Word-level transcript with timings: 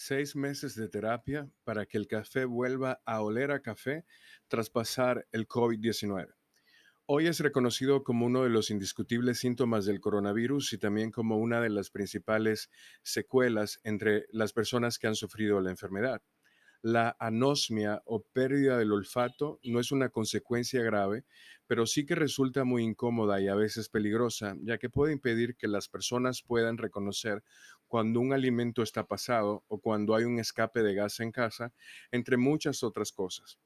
Seis 0.00 0.36
meses 0.36 0.76
de 0.76 0.88
terapia 0.88 1.50
para 1.64 1.84
que 1.84 1.98
el 1.98 2.06
café 2.06 2.44
vuelva 2.44 3.02
a 3.04 3.20
oler 3.20 3.50
a 3.50 3.62
café 3.62 4.04
tras 4.46 4.70
pasar 4.70 5.26
el 5.32 5.48
COVID-19. 5.48 6.36
Hoy 7.06 7.26
es 7.26 7.40
reconocido 7.40 8.04
como 8.04 8.24
uno 8.24 8.44
de 8.44 8.48
los 8.48 8.70
indiscutibles 8.70 9.40
síntomas 9.40 9.86
del 9.86 9.98
coronavirus 9.98 10.72
y 10.72 10.78
también 10.78 11.10
como 11.10 11.38
una 11.38 11.60
de 11.60 11.70
las 11.70 11.90
principales 11.90 12.70
secuelas 13.02 13.80
entre 13.82 14.26
las 14.30 14.52
personas 14.52 15.00
que 15.00 15.08
han 15.08 15.16
sufrido 15.16 15.60
la 15.60 15.70
enfermedad. 15.70 16.22
La 16.82 17.16
anosmia 17.18 18.02
o 18.04 18.22
pérdida 18.22 18.78
del 18.78 18.92
olfato 18.92 19.58
no 19.64 19.80
es 19.80 19.90
una 19.90 20.10
consecuencia 20.10 20.82
grave, 20.82 21.24
pero 21.66 21.86
sí 21.86 22.06
que 22.06 22.14
resulta 22.14 22.64
muy 22.64 22.84
incómoda 22.84 23.40
y 23.40 23.48
a 23.48 23.56
veces 23.56 23.88
peligrosa, 23.88 24.56
ya 24.62 24.78
que 24.78 24.88
puede 24.88 25.12
impedir 25.12 25.56
que 25.56 25.66
las 25.66 25.88
personas 25.88 26.42
puedan 26.42 26.78
reconocer 26.78 27.42
cuando 27.88 28.20
un 28.20 28.32
alimento 28.32 28.82
está 28.82 29.06
pasado 29.06 29.64
o 29.66 29.80
cuando 29.80 30.14
hay 30.14 30.24
un 30.24 30.38
escape 30.38 30.82
de 30.82 30.94
gas 30.94 31.18
en 31.20 31.32
casa, 31.32 31.72
entre 32.12 32.36
muchas 32.36 32.82
otras 32.84 33.10
cosas. 33.10 33.58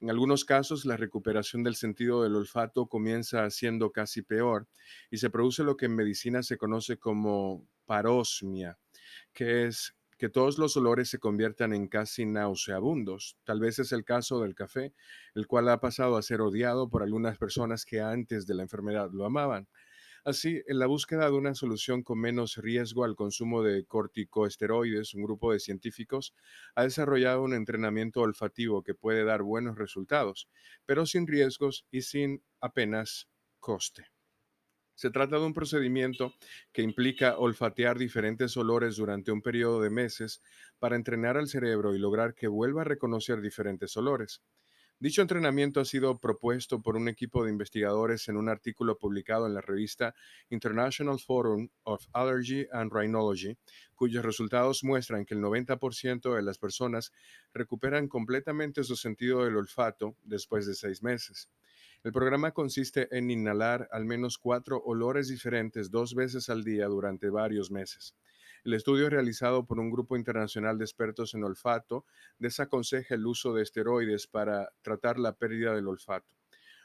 En 0.00 0.10
algunos 0.10 0.44
casos, 0.44 0.84
la 0.84 0.96
recuperación 0.96 1.62
del 1.62 1.76
sentido 1.76 2.22
del 2.22 2.34
olfato 2.34 2.86
comienza 2.86 3.48
siendo 3.50 3.92
casi 3.92 4.22
peor 4.22 4.68
y 5.10 5.18
se 5.18 5.30
produce 5.30 5.64
lo 5.64 5.76
que 5.76 5.86
en 5.86 5.96
medicina 5.96 6.42
se 6.42 6.56
conoce 6.56 6.98
como 6.98 7.66
parosmia, 7.86 8.78
que 9.32 9.66
es 9.66 9.94
que 10.24 10.30
todos 10.30 10.56
los 10.56 10.74
olores 10.78 11.10
se 11.10 11.18
conviertan 11.18 11.74
en 11.74 11.86
casi 11.86 12.24
nauseabundos. 12.24 13.36
Tal 13.44 13.60
vez 13.60 13.78
es 13.78 13.92
el 13.92 14.06
caso 14.06 14.40
del 14.40 14.54
café, 14.54 14.94
el 15.34 15.46
cual 15.46 15.68
ha 15.68 15.80
pasado 15.80 16.16
a 16.16 16.22
ser 16.22 16.40
odiado 16.40 16.88
por 16.88 17.02
algunas 17.02 17.36
personas 17.36 17.84
que 17.84 18.00
antes 18.00 18.46
de 18.46 18.54
la 18.54 18.62
enfermedad 18.62 19.10
lo 19.12 19.26
amaban. 19.26 19.68
Así, 20.24 20.62
en 20.66 20.78
la 20.78 20.86
búsqueda 20.86 21.26
de 21.26 21.36
una 21.36 21.54
solución 21.54 22.02
con 22.02 22.20
menos 22.20 22.56
riesgo 22.56 23.04
al 23.04 23.16
consumo 23.16 23.62
de 23.62 23.84
corticosteroides, 23.84 25.12
un 25.12 25.24
grupo 25.24 25.52
de 25.52 25.60
científicos 25.60 26.34
ha 26.74 26.84
desarrollado 26.84 27.42
un 27.42 27.52
entrenamiento 27.52 28.22
olfativo 28.22 28.82
que 28.82 28.94
puede 28.94 29.24
dar 29.24 29.42
buenos 29.42 29.76
resultados, 29.76 30.48
pero 30.86 31.04
sin 31.04 31.26
riesgos 31.26 31.84
y 31.90 32.00
sin 32.00 32.42
apenas 32.62 33.28
coste. 33.60 34.13
Se 34.94 35.10
trata 35.10 35.38
de 35.38 35.44
un 35.44 35.52
procedimiento 35.52 36.34
que 36.72 36.82
implica 36.82 37.36
olfatear 37.36 37.98
diferentes 37.98 38.56
olores 38.56 38.96
durante 38.96 39.32
un 39.32 39.42
periodo 39.42 39.80
de 39.80 39.90
meses 39.90 40.42
para 40.78 40.96
entrenar 40.96 41.36
al 41.36 41.48
cerebro 41.48 41.94
y 41.94 41.98
lograr 41.98 42.34
que 42.34 42.48
vuelva 42.48 42.82
a 42.82 42.84
reconocer 42.84 43.40
diferentes 43.40 43.96
olores. 43.96 44.42
Dicho 45.00 45.22
entrenamiento 45.22 45.80
ha 45.80 45.84
sido 45.84 46.18
propuesto 46.20 46.80
por 46.80 46.96
un 46.96 47.08
equipo 47.08 47.44
de 47.44 47.50
investigadores 47.50 48.28
en 48.28 48.36
un 48.36 48.48
artículo 48.48 48.96
publicado 48.96 49.46
en 49.46 49.52
la 49.52 49.60
revista 49.60 50.14
International 50.48 51.18
Forum 51.18 51.68
of 51.82 52.06
Allergy 52.12 52.66
and 52.72 52.92
Rhinology, 52.92 53.58
cuyos 53.96 54.24
resultados 54.24 54.84
muestran 54.84 55.26
que 55.26 55.34
el 55.34 55.40
90% 55.40 56.36
de 56.36 56.42
las 56.42 56.58
personas 56.58 57.12
recuperan 57.52 58.06
completamente 58.06 58.84
su 58.84 58.94
sentido 58.94 59.44
del 59.44 59.56
olfato 59.56 60.16
después 60.22 60.64
de 60.64 60.74
seis 60.74 61.02
meses. 61.02 61.50
El 62.02 62.12
programa 62.12 62.52
consiste 62.52 63.08
en 63.16 63.30
inhalar 63.30 63.88
al 63.90 64.04
menos 64.04 64.38
cuatro 64.38 64.82
olores 64.84 65.28
diferentes 65.28 65.90
dos 65.90 66.14
veces 66.14 66.48
al 66.50 66.64
día 66.64 66.86
durante 66.86 67.30
varios 67.30 67.70
meses. 67.70 68.14
El 68.64 68.72
estudio 68.72 69.10
realizado 69.10 69.66
por 69.66 69.78
un 69.78 69.90
grupo 69.90 70.16
internacional 70.16 70.78
de 70.78 70.84
expertos 70.84 71.34
en 71.34 71.44
olfato 71.44 72.06
desaconseja 72.38 73.14
el 73.14 73.26
uso 73.26 73.52
de 73.52 73.62
esteroides 73.62 74.26
para 74.26 74.70
tratar 74.80 75.18
la 75.18 75.36
pérdida 75.36 75.74
del 75.74 75.86
olfato. 75.86 76.34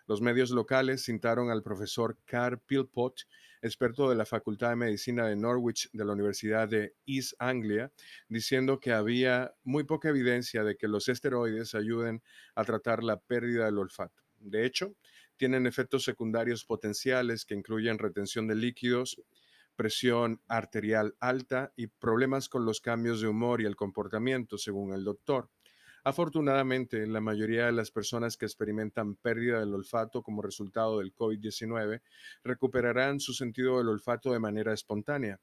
Los 0.05 0.21
medios 0.21 0.49
locales 0.49 1.05
citaron 1.05 1.51
al 1.51 1.63
profesor 1.63 2.17
Carl 2.25 2.59
Pilpot, 2.59 3.27
experto 3.61 4.09
de 4.09 4.15
la 4.15 4.25
Facultad 4.25 4.71
de 4.71 4.75
Medicina 4.75 5.27
de 5.27 5.35
Norwich 5.35 5.89
de 5.93 6.03
la 6.03 6.13
Universidad 6.13 6.67
de 6.67 6.95
East 7.05 7.33
Anglia, 7.39 7.93
diciendo 8.27 8.79
que 8.79 8.91
había 8.91 9.53
muy 9.63 9.83
poca 9.83 10.09
evidencia 10.09 10.63
de 10.63 10.77
que 10.77 10.87
los 10.87 11.09
esteroides 11.09 11.75
ayuden 11.75 12.23
a 12.55 12.63
tratar 12.63 13.03
la 13.03 13.19
pérdida 13.19 13.65
del 13.65 13.77
olfato. 13.77 14.28
De 14.39 14.65
hecho, 14.65 14.95
tienen 15.37 15.67
efectos 15.67 16.03
secundarios 16.03 16.65
potenciales 16.65 17.45
que 17.45 17.55
incluyen 17.55 17.97
retención 17.97 18.47
de 18.47 18.55
líquidos, 18.55 19.21
presión 19.75 20.41
arterial 20.47 21.15
alta 21.19 21.71
y 21.77 21.87
problemas 21.87 22.49
con 22.49 22.65
los 22.65 22.81
cambios 22.81 23.21
de 23.21 23.27
humor 23.27 23.61
y 23.61 23.65
el 23.65 23.77
comportamiento, 23.77 24.57
según 24.57 24.93
el 24.93 25.05
doctor. 25.05 25.49
Afortunadamente, 26.03 27.05
la 27.07 27.19
mayoría 27.21 27.65
de 27.65 27.71
las 27.71 27.91
personas 27.91 28.37
que 28.37 28.45
experimentan 28.45 29.15
pérdida 29.15 29.59
del 29.59 29.73
olfato 29.73 30.23
como 30.23 30.41
resultado 30.41 30.99
del 30.99 31.13
COVID-19 31.13 32.01
recuperarán 32.43 33.19
su 33.19 33.33
sentido 33.33 33.77
del 33.77 33.89
olfato 33.89 34.31
de 34.31 34.39
manera 34.39 34.73
espontánea. 34.73 35.39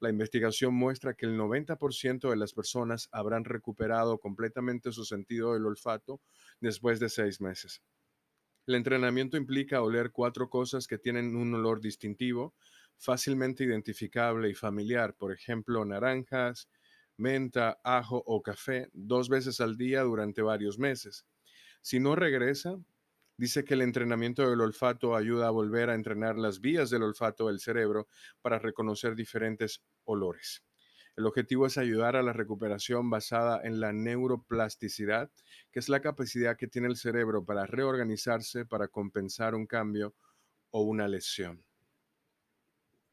La 0.00 0.10
investigación 0.10 0.74
muestra 0.74 1.14
que 1.14 1.26
el 1.26 1.38
90% 1.38 2.30
de 2.30 2.36
las 2.36 2.52
personas 2.52 3.08
habrán 3.12 3.44
recuperado 3.44 4.18
completamente 4.18 4.92
su 4.92 5.04
sentido 5.04 5.54
del 5.54 5.66
olfato 5.66 6.20
después 6.60 6.98
de 7.00 7.08
seis 7.08 7.40
meses. 7.40 7.82
El 8.70 8.76
entrenamiento 8.76 9.36
implica 9.36 9.82
oler 9.82 10.12
cuatro 10.12 10.48
cosas 10.48 10.86
que 10.86 10.96
tienen 10.96 11.34
un 11.34 11.52
olor 11.52 11.80
distintivo, 11.80 12.54
fácilmente 12.96 13.64
identificable 13.64 14.48
y 14.48 14.54
familiar, 14.54 15.16
por 15.16 15.32
ejemplo, 15.32 15.84
naranjas, 15.84 16.70
menta, 17.16 17.80
ajo 17.82 18.22
o 18.24 18.40
café, 18.42 18.88
dos 18.92 19.28
veces 19.28 19.60
al 19.60 19.76
día 19.76 20.02
durante 20.02 20.40
varios 20.40 20.78
meses. 20.78 21.26
Si 21.82 21.98
no 21.98 22.14
regresa, 22.14 22.78
dice 23.36 23.64
que 23.64 23.74
el 23.74 23.82
entrenamiento 23.82 24.48
del 24.48 24.60
olfato 24.60 25.16
ayuda 25.16 25.48
a 25.48 25.50
volver 25.50 25.90
a 25.90 25.96
entrenar 25.96 26.38
las 26.38 26.60
vías 26.60 26.90
del 26.90 27.02
olfato 27.02 27.48
del 27.48 27.58
cerebro 27.58 28.06
para 28.40 28.60
reconocer 28.60 29.16
diferentes 29.16 29.82
olores. 30.04 30.62
El 31.20 31.26
objetivo 31.26 31.66
es 31.66 31.76
ayudar 31.76 32.16
a 32.16 32.22
la 32.22 32.32
recuperación 32.32 33.10
basada 33.10 33.60
en 33.62 33.78
la 33.78 33.92
neuroplasticidad, 33.92 35.30
que 35.70 35.78
es 35.78 35.90
la 35.90 36.00
capacidad 36.00 36.56
que 36.56 36.66
tiene 36.66 36.88
el 36.88 36.96
cerebro 36.96 37.44
para 37.44 37.66
reorganizarse 37.66 38.64
para 38.64 38.88
compensar 38.88 39.54
un 39.54 39.66
cambio 39.66 40.14
o 40.70 40.80
una 40.80 41.08
lesión. 41.08 41.62